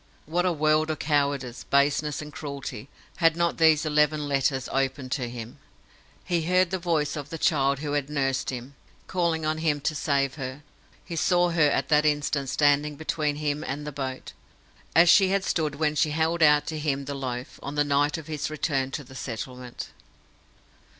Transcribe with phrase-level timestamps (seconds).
[0.25, 5.29] What a world of cowardice, baseness, and cruelty, had not those eleven letters opened to
[5.29, 5.59] him!
[6.25, 8.73] He heard the voice of the child who had nursed him,
[9.05, 10.63] calling on him to save her.
[11.05, 14.33] He saw her at that instant standing between him and the boat,
[14.95, 18.17] as she had stood when she held out to him the loaf, on the night
[18.17, 19.89] of his return to the settlement.